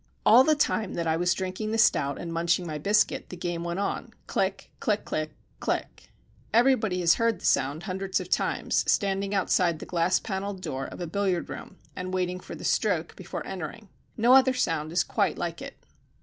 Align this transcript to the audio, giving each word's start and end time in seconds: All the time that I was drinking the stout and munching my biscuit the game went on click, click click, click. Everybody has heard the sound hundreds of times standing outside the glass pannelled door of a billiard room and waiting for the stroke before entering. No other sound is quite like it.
All 0.25 0.43
the 0.43 0.55
time 0.55 0.95
that 0.95 1.05
I 1.05 1.15
was 1.15 1.31
drinking 1.35 1.69
the 1.69 1.77
stout 1.77 2.19
and 2.19 2.33
munching 2.33 2.65
my 2.65 2.79
biscuit 2.79 3.29
the 3.29 3.37
game 3.37 3.63
went 3.63 3.79
on 3.79 4.11
click, 4.25 4.71
click 4.79 5.05
click, 5.05 5.29
click. 5.59 6.11
Everybody 6.51 7.01
has 7.01 7.13
heard 7.21 7.39
the 7.39 7.45
sound 7.45 7.83
hundreds 7.83 8.19
of 8.19 8.27
times 8.27 8.83
standing 8.91 9.35
outside 9.35 9.77
the 9.77 9.85
glass 9.85 10.19
pannelled 10.19 10.59
door 10.61 10.87
of 10.87 11.01
a 11.01 11.05
billiard 11.05 11.51
room 11.51 11.77
and 11.95 12.15
waiting 12.15 12.39
for 12.39 12.55
the 12.55 12.63
stroke 12.65 13.15
before 13.15 13.45
entering. 13.45 13.89
No 14.17 14.33
other 14.33 14.55
sound 14.55 14.91
is 14.91 15.03
quite 15.03 15.37
like 15.37 15.61
it. 15.61 15.75